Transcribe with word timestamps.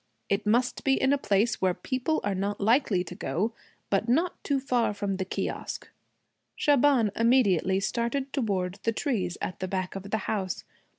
'It 0.29 0.47
must 0.47 0.83
be 0.83 0.99
in 0.99 1.13
a 1.13 1.17
place 1.19 1.61
where 1.61 1.75
people 1.75 2.19
are 2.23 2.33
not 2.33 2.59
likely 2.59 3.03
to 3.03 3.13
go, 3.13 3.53
but 3.91 4.09
not 4.09 4.43
too 4.43 4.59
far 4.59 4.95
from 4.95 5.17
the 5.17 5.25
kiosque.' 5.25 5.89
Shaban 6.55 7.11
immediately 7.15 7.79
started 7.79 8.33
toward 8.33 8.79
the 8.81 8.93
trees 8.93 9.37
at 9.43 9.59
the 9.59 9.67
back 9.67 9.95
of 9.95 10.09
the 10.09 10.17
house. 10.25 10.63